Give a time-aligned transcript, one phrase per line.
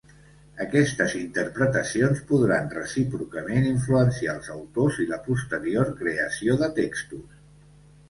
[0.63, 7.43] Aquestes interpretacions podran, recíprocament, influenciar els autors i la posterior creació de textos.